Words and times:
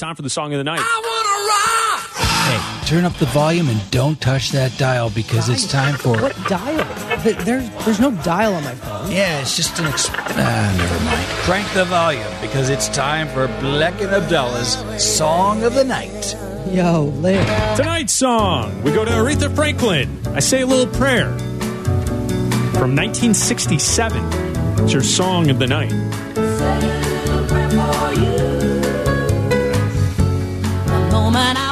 time 0.00 0.16
for 0.16 0.22
the 0.22 0.30
song 0.30 0.52
of 0.54 0.58
the 0.58 0.64
night. 0.64 0.80
I 0.82 1.02
wanna 1.04 1.46
rock! 1.46 2.00
Hey, 2.48 2.86
turn 2.88 3.04
up 3.04 3.12
the 3.18 3.26
volume 3.26 3.68
and 3.68 3.90
don't 3.90 4.18
touch 4.20 4.50
that 4.52 4.76
dial 4.78 5.10
because 5.10 5.48
it's 5.50 5.70
time 5.70 5.94
for. 5.94 6.20
What 6.20 6.34
dial? 6.48 7.22
Th- 7.22 7.36
There's 7.36 7.68
there's 7.84 8.00
no 8.00 8.10
dial 8.24 8.54
on 8.54 8.64
my 8.64 8.74
phone. 8.74 9.10
Yeah, 9.12 9.40
it's 9.42 9.54
just 9.56 9.78
an. 9.78 9.84
Exp- 9.84 10.10
ah, 10.14 10.74
never 10.78 11.04
mind. 11.04 11.26
Crank 11.44 11.70
the 11.74 11.84
volume 11.84 12.26
because 12.40 12.70
it's 12.70 12.88
time 12.88 13.28
for 13.28 13.46
Black 13.60 14.00
and 14.00 14.10
Abdallah's 14.10 14.78
Song 15.04 15.62
of 15.64 15.74
the 15.74 15.84
Night. 15.84 16.34
Yo, 16.72 17.04
Liv. 17.20 17.44
Tonight's 17.76 18.12
song, 18.14 18.82
we 18.82 18.92
go 18.92 19.04
to 19.04 19.10
Aretha 19.10 19.54
Franklin. 19.54 20.08
I 20.28 20.40
say 20.40 20.62
a 20.62 20.66
little 20.66 20.86
prayer 20.94 21.28
from 22.78 22.96
1967. 22.96 24.22
It's 24.82 24.92
your 24.94 25.02
song 25.02 25.50
of 25.50 25.58
the 25.58 25.66
night. 25.66 25.92
Moment 31.32 31.58
I 31.58 31.69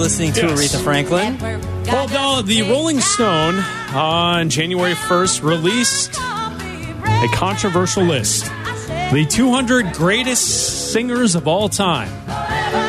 listening 0.00 0.32
to 0.32 0.40
Yes. 0.46 0.58
Aretha 0.74 0.82
Franklin? 0.82 1.38
Well, 1.86 2.42
the, 2.42 2.46
the 2.46 2.62
Rolling 2.70 3.00
Stone 3.00 3.56
on 3.94 4.48
January 4.50 4.94
1st 4.94 5.42
released 5.42 6.14
a 6.16 7.28
controversial 7.34 8.02
list. 8.04 8.44
The 9.12 9.26
200 9.28 9.92
greatest 9.92 10.92
singers 10.92 11.34
of 11.34 11.46
all 11.48 11.68
time. 11.68 12.08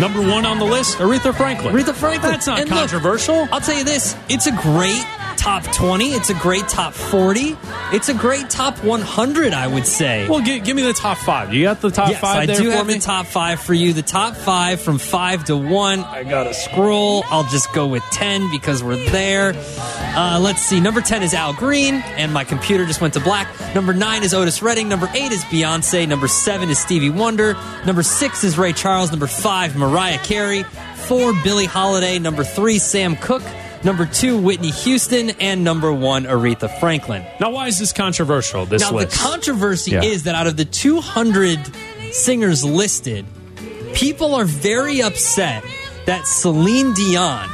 Number 0.00 0.20
one 0.20 0.44
on 0.46 0.58
the 0.58 0.64
list, 0.64 0.98
Aretha 0.98 1.34
Franklin. 1.34 1.74
Aretha 1.74 1.94
Franklin. 1.94 2.32
That's 2.32 2.46
not 2.46 2.60
And 2.60 2.68
look, 2.70 2.78
controversial. 2.78 3.48
I'll 3.52 3.60
tell 3.60 3.76
you 3.76 3.84
this: 3.84 4.16
it's 4.28 4.46
a 4.46 4.52
great 4.52 5.04
top 5.42 5.64
twenty. 5.72 6.12
It's 6.12 6.30
a 6.30 6.34
great 6.34 6.68
top 6.68 6.94
forty. 6.94 7.56
It's 7.92 8.08
a 8.08 8.14
great 8.14 8.48
top 8.48 8.78
one 8.84 9.00
hundred. 9.00 9.52
I 9.52 9.66
would 9.66 9.86
say. 9.86 10.28
well, 10.28 10.40
gi- 10.40 10.60
give 10.60 10.76
me 10.76 10.82
the 10.82 10.92
top 10.92 11.18
five. 11.18 11.52
You 11.52 11.64
got 11.64 11.80
the 11.80 11.90
top 11.90 12.10
yes, 12.10 12.20
five 12.20 12.48
I 12.48 12.54
do 12.54 12.70
have 12.70 12.86
me? 12.86 12.94
the 12.94 13.00
top 13.00 13.26
five 13.26 13.60
for 13.60 13.74
you. 13.74 13.92
The 13.92 14.02
top 14.02 14.36
five 14.36 14.80
from 14.80 14.98
five 14.98 15.44
to 15.46 15.56
one. 15.56 16.00
I 16.00 16.22
gotta 16.22 16.54
scroll. 16.54 17.24
I'll 17.26 17.48
just 17.48 17.72
go 17.72 17.88
with 17.88 18.04
ten 18.12 18.50
because 18.52 18.84
we're 18.84 19.04
there. 19.10 19.52
Uh, 20.14 20.38
let's 20.40 20.62
see. 20.62 20.78
Number 20.78 21.00
ten 21.00 21.24
is 21.24 21.34
Al 21.34 21.54
Green, 21.54 21.96
and 22.16 22.32
my 22.32 22.44
computer 22.44 22.86
just 22.86 23.00
went 23.00 23.14
to 23.14 23.20
black. 23.20 23.48
Number 23.74 23.92
nine 23.92 24.22
is 24.22 24.34
Otis 24.34 24.62
Redding. 24.62 24.88
Number 24.88 25.10
eight 25.12 25.32
is 25.32 25.42
Beyonce. 25.44 26.06
Number 26.06 26.28
seven 26.28 26.70
is 26.70 26.78
Stevie 26.78 27.10
Wonder. 27.10 27.54
Number 27.84 28.04
six 28.04 28.44
is 28.44 28.56
Ray 28.56 28.72
Charles. 28.72 29.10
Number 29.10 29.26
five, 29.26 29.76
Mariah 29.76 30.18
Carey. 30.18 30.62
Four, 31.08 31.32
Billie 31.42 31.66
Holiday. 31.66 32.20
Number 32.20 32.44
three, 32.44 32.78
Sam 32.78 33.16
Cooke. 33.16 33.42
Number 33.84 34.06
two, 34.06 34.38
Whitney 34.40 34.70
Houston, 34.70 35.30
and 35.40 35.64
number 35.64 35.92
one, 35.92 36.24
Aretha 36.24 36.78
Franklin. 36.78 37.24
Now, 37.40 37.50
why 37.50 37.66
is 37.66 37.78
this 37.78 37.92
controversial, 37.92 38.64
this 38.64 38.82
Now, 38.82 38.92
list? 38.92 39.10
the 39.10 39.18
controversy 39.18 39.90
Yeah. 39.92 40.04
is 40.04 40.22
that 40.24 40.34
out 40.36 40.46
of 40.46 40.56
the 40.56 40.64
200 40.64 41.58
singers 42.12 42.64
listed, 42.64 43.26
people 43.94 44.34
are 44.34 44.44
very 44.44 45.02
upset 45.02 45.64
that 46.06 46.26
Celine 46.26 46.92
Dion 46.94 47.48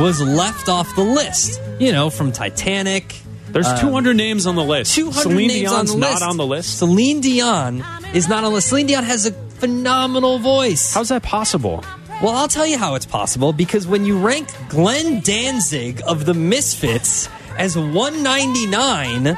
was 0.00 0.20
left 0.20 0.68
off 0.68 0.94
the 0.96 1.02
list. 1.04 1.60
You 1.78 1.92
know, 1.92 2.10
from 2.10 2.32
Titanic. 2.32 3.14
There's 3.50 3.66
um, 3.68 3.78
200 3.78 4.14
names 4.16 4.46
on 4.46 4.56
the 4.56 4.64
list. 4.64 4.94
200 4.96 5.20
Celine 5.22 5.48
names 5.48 5.70
Dion's 5.70 5.90
on 5.92 6.00
the 6.00 6.06
not 6.10 6.22
on 6.22 6.36
the 6.36 6.46
list. 6.46 6.78
Celine 6.78 7.20
Dion 7.20 7.84
is 8.12 8.28
not 8.28 8.38
on 8.42 8.50
the 8.50 8.54
list. 8.56 8.68
Celine 8.68 8.86
Dion 8.88 9.04
has 9.04 9.26
a 9.26 9.32
phenomenal 9.32 10.38
voice. 10.40 10.92
How's 10.92 11.08
that 11.10 11.22
possible? 11.22 11.84
Well, 12.20 12.32
I'll 12.32 12.48
tell 12.48 12.66
you 12.66 12.78
how 12.78 12.96
it's 12.96 13.06
possible 13.06 13.52
because 13.52 13.86
when 13.86 14.04
you 14.04 14.18
rank 14.18 14.48
Glenn 14.68 15.20
Danzig 15.20 16.00
of 16.04 16.26
the 16.26 16.34
Misfits 16.34 17.28
as 17.56 17.78
199, 17.78 19.36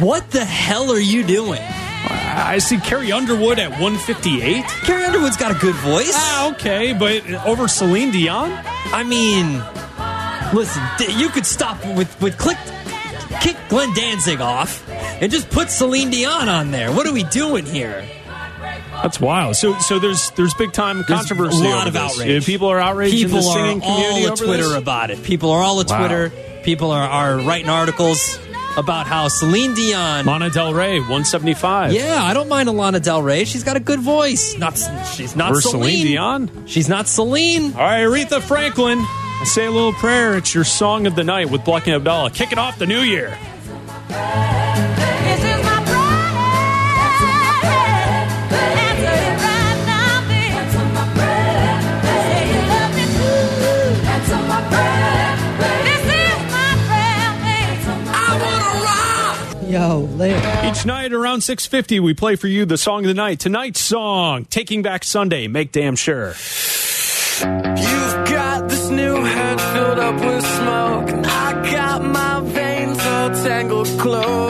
what 0.00 0.30
the 0.30 0.46
hell 0.46 0.90
are 0.90 0.98
you 0.98 1.22
doing? 1.24 1.60
I 1.60 2.56
see 2.56 2.78
Carrie 2.78 3.12
Underwood 3.12 3.58
at 3.58 3.70
158. 3.72 4.64
Carrie 4.64 5.04
Underwood's 5.04 5.36
got 5.36 5.54
a 5.54 5.58
good 5.58 5.74
voice. 5.74 6.12
Ah, 6.14 6.50
okay, 6.52 6.94
but 6.94 7.28
over 7.44 7.68
Celine 7.68 8.12
Dion? 8.12 8.50
I 8.92 9.04
mean, 9.04 9.62
listen, 10.54 10.82
you 11.18 11.28
could 11.28 11.44
stop 11.44 11.84
with 11.84 12.18
with 12.22 12.38
click 12.38 12.56
kick 13.42 13.56
Glenn 13.68 13.92
Danzig 13.92 14.40
off 14.40 14.88
and 14.88 15.30
just 15.30 15.50
put 15.50 15.70
Celine 15.70 16.08
Dion 16.08 16.48
on 16.48 16.70
there. 16.70 16.92
What 16.92 17.06
are 17.06 17.12
we 17.12 17.24
doing 17.24 17.66
here? 17.66 18.04
That's 19.08 19.20
wild. 19.20 19.56
So, 19.56 19.78
so 19.78 19.98
there's 19.98 20.30
there's 20.32 20.52
big 20.54 20.72
time 20.72 20.96
There's 20.96 21.06
controversy. 21.20 21.64
a 21.66 21.70
lot 21.70 21.86
of 21.86 21.94
this. 21.94 22.02
outrage. 22.20 22.44
People 22.44 22.68
are 22.68 22.78
outraged 22.78 23.14
People 23.16 23.48
are 23.48 23.56
community 23.80 24.26
all 24.26 24.32
at 24.32 24.36
Twitter 24.38 24.68
this? 24.68 24.74
about 24.74 25.10
it. 25.10 25.22
People 25.22 25.50
are 25.50 25.62
all 25.62 25.80
at 25.80 25.88
Wow. 25.88 25.98
Twitter. 25.98 26.32
People 26.62 26.90
are, 26.90 27.08
are 27.08 27.38
writing 27.38 27.70
articles 27.70 28.38
about 28.76 29.06
how 29.06 29.28
Celine 29.28 29.74
Dion. 29.74 30.26
Lana 30.26 30.50
Del 30.50 30.74
Rey, 30.74 30.98
175. 31.00 31.92
yeah, 31.92 32.22
I 32.22 32.34
don't 32.34 32.48
mind 32.48 32.68
Alana 32.68 33.02
Del 33.02 33.22
Rey. 33.22 33.44
She's 33.44 33.64
got 33.64 33.76
a 33.76 33.80
good 33.80 34.00
voice. 34.00 34.56
Not 34.58 34.78
she's 35.14 35.34
not 35.34 35.52
Over 35.52 35.60
Celine. 35.62 35.82
Celine 35.82 36.06
Dion? 36.06 36.66
She's 36.66 36.88
not 36.88 37.08
Celine. 37.08 37.72
All 37.72 37.80
right, 37.80 38.02
Aretha 38.02 38.42
Franklin. 38.42 38.98
I 39.00 39.44
say 39.46 39.64
a 39.66 39.70
little 39.70 39.94
prayer. 39.94 40.36
It's 40.36 40.54
your 40.54 40.64
song 40.64 41.06
of 41.06 41.14
the 41.16 41.24
night 41.24 41.48
with 41.50 41.64
Black 41.64 41.86
and 41.86 41.96
Abdallah. 41.96 42.30
Kicking 42.32 42.58
off 42.58 42.78
the 42.78 42.86
new 42.86 43.00
year. 43.00 43.38
Each 60.68 60.84
night 60.84 61.14
around 61.14 61.38
6.50, 61.38 61.98
we 62.00 62.12
play 62.12 62.36
for 62.36 62.46
you 62.46 62.66
the 62.66 62.76
song 62.76 63.00
of 63.00 63.08
the 63.08 63.14
night. 63.14 63.40
Tonight's 63.40 63.80
song, 63.80 64.44
Taking 64.44 64.82
Back 64.82 65.02
Sunday. 65.02 65.48
Make 65.48 65.72
damn 65.72 65.96
sure. 65.96 66.34
You've 67.40 68.28
got 68.28 68.68
this 68.68 68.90
new 68.90 69.24
head 69.24 69.58
filled 69.58 69.98
up 69.98 70.14
with 70.20 70.44
smoke. 70.44 71.26
I 71.26 71.70
got 71.72 72.04
my 72.04 72.40
veins 72.40 72.98
all 72.98 73.30
tangled 73.30 73.86
close 73.98 74.47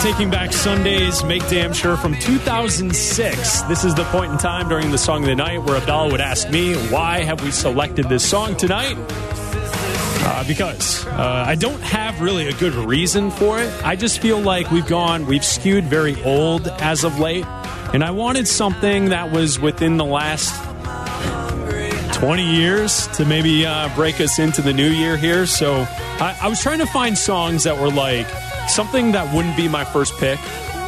Taking 0.00 0.30
Back 0.30 0.52
Sundays, 0.52 1.24
Make 1.24 1.46
Damn 1.48 1.72
Sure 1.72 1.96
from 1.96 2.14
2006. 2.20 3.62
This 3.62 3.84
is 3.84 3.94
the 3.96 4.04
point 4.04 4.30
in 4.30 4.38
time 4.38 4.68
during 4.68 4.92
the 4.92 4.98
song 4.98 5.24
of 5.24 5.28
the 5.28 5.34
night 5.34 5.60
where 5.64 5.76
Abdallah 5.76 6.12
would 6.12 6.20
ask 6.20 6.48
me, 6.50 6.74
why 6.88 7.24
have 7.24 7.42
we 7.42 7.50
selected 7.50 8.08
this 8.08 8.24
song 8.24 8.56
tonight? 8.56 8.94
Uh, 8.96 10.44
because 10.46 11.04
uh, 11.06 11.44
I 11.46 11.56
don't 11.56 11.80
have 11.80 12.20
really 12.20 12.46
a 12.46 12.52
good 12.52 12.74
reason 12.74 13.32
for 13.32 13.60
it. 13.60 13.72
I 13.84 13.96
just 13.96 14.20
feel 14.20 14.38
like 14.38 14.70
we've 14.70 14.86
gone, 14.86 15.26
we've 15.26 15.44
skewed 15.44 15.84
very 15.84 16.22
old 16.22 16.68
as 16.68 17.02
of 17.02 17.18
late. 17.18 17.44
And 17.92 18.04
I 18.04 18.12
wanted 18.12 18.46
something 18.46 19.06
that 19.06 19.32
was 19.32 19.58
within 19.58 19.96
the 19.96 20.04
last 20.04 20.54
20 22.14 22.44
years 22.44 23.08
to 23.08 23.24
maybe 23.24 23.66
uh, 23.66 23.92
break 23.96 24.20
us 24.20 24.38
into 24.38 24.62
the 24.62 24.72
new 24.72 24.90
year 24.90 25.16
here. 25.16 25.44
So 25.44 25.86
I, 26.20 26.38
I 26.42 26.48
was 26.48 26.62
trying 26.62 26.78
to 26.78 26.86
find 26.86 27.18
songs 27.18 27.64
that 27.64 27.76
were 27.78 27.90
like 27.90 28.28
something 28.68 29.12
that 29.12 29.34
wouldn't 29.34 29.56
be 29.56 29.68
my 29.68 29.84
first 29.84 30.16
pick. 30.18 30.38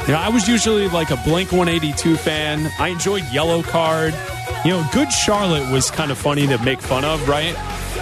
You 0.06 0.14
know, 0.14 0.20
I 0.20 0.28
was 0.28 0.48
usually 0.48 0.88
like 0.88 1.10
a 1.10 1.16
Blink 1.24 1.52
182 1.52 2.16
fan. 2.16 2.70
I 2.78 2.88
enjoyed 2.88 3.22
Yellowcard. 3.24 4.12
You 4.64 4.72
know, 4.72 4.88
Good 4.92 5.12
Charlotte 5.12 5.70
was 5.70 5.90
kind 5.90 6.10
of 6.10 6.18
funny 6.18 6.46
to 6.46 6.58
make 6.64 6.80
fun 6.80 7.04
of, 7.04 7.28
right? 7.28 7.54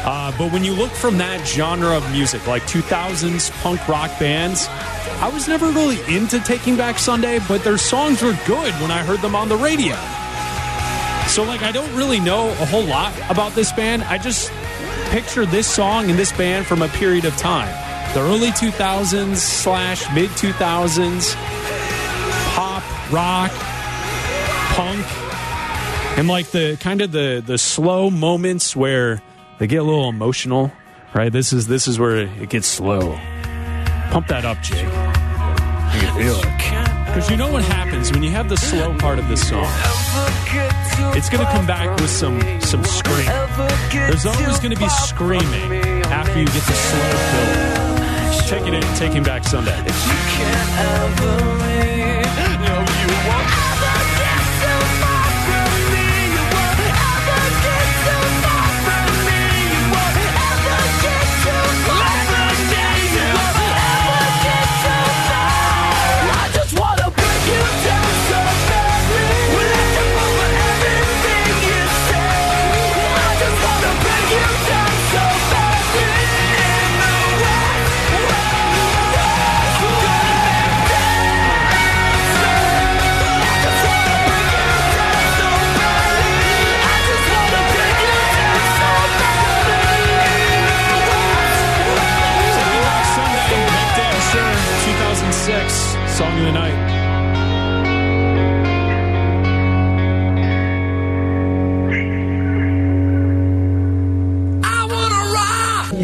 Uh, 0.06 0.32
but 0.38 0.52
when 0.52 0.64
you 0.64 0.72
look 0.74 0.90
from 0.90 1.18
that 1.18 1.46
genre 1.46 1.96
of 1.96 2.10
music, 2.12 2.46
like 2.46 2.62
2000s 2.62 3.50
punk 3.62 3.86
rock 3.88 4.10
bands, 4.18 4.68
I 5.20 5.28
was 5.32 5.48
never 5.48 5.66
really 5.66 5.98
into 6.14 6.40
Taking 6.40 6.76
Back 6.76 6.98
Sunday, 6.98 7.40
but 7.48 7.64
their 7.64 7.78
songs 7.78 8.22
were 8.22 8.36
good 8.46 8.72
when 8.74 8.90
I 8.90 9.02
heard 9.02 9.20
them 9.20 9.34
on 9.34 9.48
the 9.48 9.56
radio. 9.56 9.96
So, 11.28 11.42
like, 11.42 11.62
I 11.62 11.72
don't 11.72 11.94
really 11.94 12.20
know 12.20 12.48
a 12.48 12.66
whole 12.66 12.84
lot 12.84 13.12
about 13.28 13.52
this 13.52 13.70
band. 13.72 14.02
I 14.04 14.18
just 14.18 14.50
picture 15.10 15.44
this 15.46 15.66
song 15.66 16.10
and 16.10 16.18
this 16.18 16.32
band 16.32 16.66
from 16.66 16.82
a 16.82 16.88
period 16.88 17.24
of 17.24 17.36
time 17.36 17.87
the 18.14 18.20
early 18.20 18.48
2000s 18.48 19.36
slash 19.36 20.12
mid 20.14 20.30
2000s, 20.30 21.34
pop, 22.54 23.12
rock, 23.12 23.50
punk, 24.74 25.06
and 26.18 26.26
like 26.28 26.50
the 26.50 26.76
kind 26.80 27.00
of 27.00 27.12
the 27.12 27.42
the 27.44 27.58
slow 27.58 28.10
moments 28.10 28.74
where 28.74 29.22
they 29.58 29.66
get 29.66 29.78
a 29.78 29.84
little 29.84 30.08
emotional. 30.08 30.72
Right, 31.14 31.32
this 31.32 31.52
is 31.52 31.66
this 31.66 31.88
is 31.88 31.98
where 31.98 32.16
it 32.16 32.50
gets 32.50 32.66
slow. 32.66 33.18
Pump 34.10 34.26
that 34.28 34.44
up, 34.44 34.60
Jake. 34.62 34.84
You 34.84 36.00
can 36.00 36.16
feel 36.16 36.38
it. 36.38 37.04
Because 37.06 37.30
you 37.30 37.36
know 37.36 37.50
what 37.50 37.64
happens 37.64 38.12
when 38.12 38.22
you 38.22 38.30
have 38.30 38.48
the 38.48 38.56
slow 38.56 38.94
part 38.98 39.18
of 39.18 39.26
this 39.28 39.48
song. 39.48 39.64
It's 41.16 41.30
going 41.30 41.44
to 41.44 41.50
come 41.50 41.66
back 41.66 41.98
with 42.00 42.10
some 42.10 42.40
some 42.60 42.84
scream. 42.84 43.26
There's 43.90 44.26
always 44.26 44.58
going 44.60 44.74
to 44.74 44.78
be 44.78 44.88
screaming 44.88 45.72
after 46.04 46.38
you 46.38 46.46
get 46.46 46.54
the 46.54 46.60
slow 46.60 47.72
build. 47.72 47.77
Take 48.46 48.66
it 48.66 48.74
in, 48.74 48.82
taking 48.94 49.22
back 49.22 49.44
Sunday. 49.44 49.76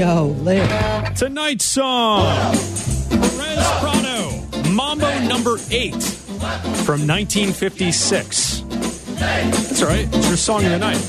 Yo, 0.04 0.36
Larry. 0.42 1.14
Tonight's 1.14 1.64
song 1.64 2.26
Perez 3.08 3.66
Prado, 3.80 4.70
Mambo 4.70 5.18
number 5.20 5.56
eight 5.70 6.02
from 6.84 7.06
1956. 7.08 8.64
That's 8.68 9.80
all 9.82 9.88
right. 9.88 10.06
It's 10.12 10.28
your 10.28 10.36
song 10.36 10.62
of 10.66 10.72
the 10.72 10.78
night. 10.78 11.00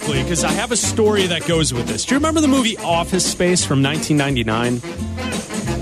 Go 0.00 0.22
because 0.28 0.44
I 0.44 0.50
have 0.52 0.72
a 0.72 0.76
story 0.76 1.26
that 1.28 1.46
goes 1.46 1.72
with 1.72 1.88
this. 1.88 2.04
Do 2.04 2.14
you 2.14 2.18
remember 2.18 2.42
the 2.42 2.48
movie 2.48 2.76
Office 2.76 3.24
Space 3.24 3.64
from 3.64 3.82
1999? 3.82 5.07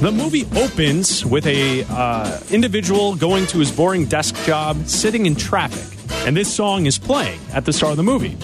The 0.01 0.13
movie 0.13 0.45
opens 0.55 1.25
with 1.25 1.47
a 1.47 1.85
uh, 1.89 2.39
individual 2.51 3.17
going 3.17 3.47
to 3.47 3.59
his 3.61 3.73
boring 3.73 4.05
desk 4.05 4.35
job, 4.45 4.87
sitting 4.87 5.25
in 5.25 5.35
traffic, 5.35 5.99
and 6.27 6.37
this 6.37 6.55
song 6.55 6.85
is 6.85 6.99
playing 6.99 7.41
at 7.55 7.65
the 7.65 7.73
start 7.73 7.93
of 7.93 7.97
the 7.97 8.03
movie. 8.03 8.37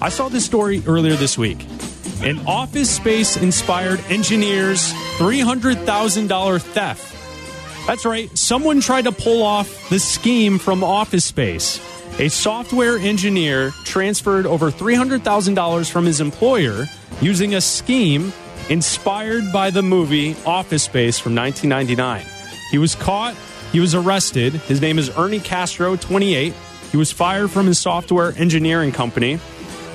I 0.00 0.08
saw 0.08 0.28
this 0.28 0.44
story 0.44 0.84
earlier 0.86 1.14
this 1.14 1.36
week. 1.36 1.66
An 2.22 2.38
Office 2.46 2.88
Space 2.88 3.36
inspired 3.36 3.98
engineer's 4.08 4.92
$300,000 5.18 6.62
theft. 6.62 7.86
That's 7.88 8.04
right, 8.04 8.30
someone 8.38 8.80
tried 8.80 9.04
to 9.04 9.12
pull 9.12 9.42
off 9.42 9.90
the 9.90 9.98
scheme 9.98 10.60
from 10.60 10.84
Office 10.84 11.24
Space. 11.24 11.80
A 12.20 12.28
software 12.28 12.96
engineer 12.98 13.72
transferred 13.82 14.46
over 14.46 14.70
$300,000 14.70 15.90
from 15.90 16.06
his 16.06 16.20
employer 16.20 16.86
using 17.20 17.56
a 17.56 17.60
scheme 17.60 18.32
inspired 18.70 19.52
by 19.52 19.70
the 19.70 19.82
movie 19.82 20.34
Office 20.46 20.84
Space 20.84 21.18
from 21.18 21.34
1999. 21.34 22.24
He 22.70 22.78
was 22.78 22.94
caught, 22.94 23.34
he 23.72 23.80
was 23.80 23.94
arrested. 23.94 24.54
His 24.54 24.80
name 24.80 24.98
is 24.98 25.10
Ernie 25.18 25.40
Castro, 25.40 25.96
28. 25.96 26.54
He 26.90 26.96
was 26.96 27.12
fired 27.12 27.50
from 27.50 27.66
his 27.66 27.78
software 27.78 28.32
engineering 28.36 28.92
company. 28.92 29.38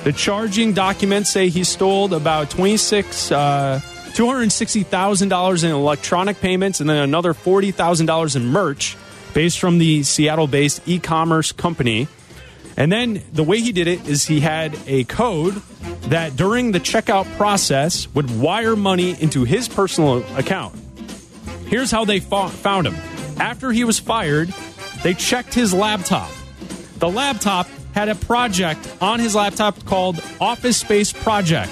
The 0.03 0.13
charging 0.13 0.73
documents 0.73 1.31
say 1.31 1.49
he 1.49 1.63
stole 1.63 2.13
about 2.13 2.51
26 2.51 3.31
uh, 3.31 3.81
$260,000 4.15 5.63
in 5.63 5.71
electronic 5.71 6.39
payments 6.39 6.79
and 6.79 6.89
then 6.89 6.97
another 6.97 7.33
$40,000 7.33 8.35
in 8.35 8.45
merch 8.45 8.95
based 9.33 9.59
from 9.59 9.77
the 9.77 10.03
Seattle 10.03 10.47
based 10.47 10.87
e 10.87 10.99
commerce 10.99 11.51
company. 11.51 12.07
And 12.77 12.91
then 12.91 13.23
the 13.31 13.43
way 13.43 13.61
he 13.61 13.71
did 13.71 13.87
it 13.87 14.07
is 14.07 14.25
he 14.25 14.39
had 14.41 14.77
a 14.85 15.05
code 15.05 15.61
that 16.09 16.35
during 16.35 16.71
the 16.71 16.79
checkout 16.79 17.25
process 17.37 18.07
would 18.13 18.37
wire 18.39 18.75
money 18.75 19.19
into 19.21 19.43
his 19.45 19.67
personal 19.69 20.23
account. 20.37 20.75
Here's 21.67 21.89
how 21.89 22.05
they 22.05 22.19
fo- 22.19 22.47
found 22.49 22.85
him. 22.87 22.95
After 23.39 23.71
he 23.71 23.83
was 23.83 23.99
fired, 23.99 24.53
they 25.03 25.13
checked 25.13 25.53
his 25.53 25.73
laptop. 25.73 26.29
The 26.99 27.09
laptop 27.09 27.67
had 27.93 28.09
a 28.09 28.15
project 28.15 28.93
on 29.01 29.19
his 29.19 29.35
laptop 29.35 29.85
called 29.85 30.21
Office 30.41 30.77
Space 30.77 31.13
Project. 31.13 31.71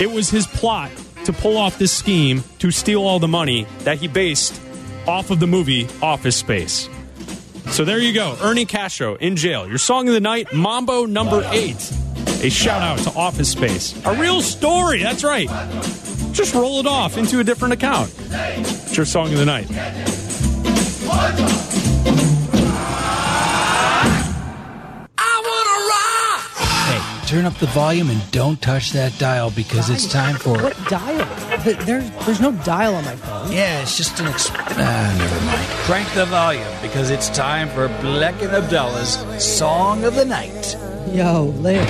It 0.00 0.10
was 0.10 0.28
his 0.28 0.46
plot 0.46 0.90
to 1.24 1.32
pull 1.32 1.56
off 1.56 1.78
this 1.78 1.92
scheme 1.92 2.42
to 2.58 2.70
steal 2.70 3.02
all 3.02 3.18
the 3.20 3.28
money 3.28 3.66
that 3.80 3.98
he 3.98 4.08
based 4.08 4.60
off 5.06 5.30
of 5.30 5.40
the 5.40 5.46
movie 5.46 5.88
Office 6.02 6.36
Space. 6.36 6.88
So 7.70 7.84
there 7.84 7.98
you 7.98 8.12
go. 8.12 8.36
Ernie 8.40 8.66
Castro 8.66 9.16
in 9.16 9.36
jail. 9.36 9.66
Your 9.66 9.78
song 9.78 10.06
of 10.08 10.14
the 10.14 10.20
night, 10.20 10.52
Mambo 10.52 11.06
number 11.06 11.42
eight. 11.50 11.92
A 12.42 12.50
shout 12.50 12.82
out 12.82 12.98
to 13.00 13.18
Office 13.18 13.50
Space. 13.50 13.94
A 14.06 14.14
real 14.14 14.42
story. 14.42 15.02
That's 15.02 15.24
right. 15.24 15.48
Just 16.32 16.54
roll 16.54 16.78
it 16.80 16.86
off 16.86 17.16
into 17.16 17.40
a 17.40 17.44
different 17.44 17.74
account. 17.74 18.12
It's 18.30 18.96
your 18.96 19.06
song 19.06 19.32
of 19.32 19.38
the 19.38 19.46
night. 19.46 19.66
Hey, 26.86 27.26
turn 27.26 27.44
up 27.44 27.54
the 27.58 27.66
volume 27.66 28.10
and 28.10 28.30
don't 28.30 28.60
touch 28.60 28.92
that 28.92 29.16
dial 29.18 29.50
because 29.50 29.90
it's 29.90 30.06
time 30.06 30.36
for. 30.36 30.60
What 30.62 30.76
dial? 30.88 31.26
Th- 31.64 31.78
There's 31.78 32.10
there's 32.26 32.40
no 32.40 32.52
dial 32.52 32.94
on 32.94 33.04
my 33.04 33.16
phone. 33.16 33.50
Yeah, 33.50 33.80
it's 33.80 33.96
just 33.96 34.20
an. 34.20 34.26
Exp- 34.26 34.52
ah, 34.54 35.14
never 35.18 35.46
mind. 35.46 35.66
Crank 35.86 36.08
the 36.14 36.26
volume 36.26 36.66
because 36.82 37.08
it's 37.10 37.30
time 37.30 37.68
for 37.70 37.88
Bleck 38.04 38.40
and 38.42 38.52
Abdullah's 38.52 39.16
Song 39.42 40.04
of 40.04 40.14
the 40.14 40.24
Night. 40.26 40.76
Yo, 41.10 41.44
Larry. 41.60 41.86